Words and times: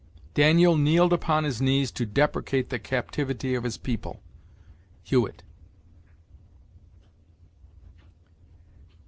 "Daniel 0.33 0.75
kneeled 0.77 1.13
upon 1.13 1.43
his 1.43 1.61
knees 1.61 1.91
to 1.91 2.07
deprecate 2.07 2.69
the 2.71 2.79
captivity 2.79 3.53
of 3.53 3.63
his 3.63 3.77
people." 3.77 4.19
Hewyt. 5.03 5.43